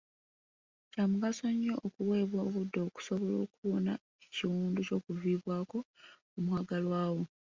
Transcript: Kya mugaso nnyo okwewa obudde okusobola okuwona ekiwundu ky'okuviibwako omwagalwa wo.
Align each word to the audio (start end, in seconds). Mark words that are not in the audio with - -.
Kya 0.91 1.03
mugaso 1.11 1.45
nnyo 1.53 1.73
okwewa 1.87 2.37
obudde 2.47 2.79
okusobola 2.87 3.35
okuwona 3.45 3.93
ekiwundu 4.25 4.79
ky'okuviibwako 4.87 5.77
omwagalwa 6.37 7.01
wo. 7.15 7.23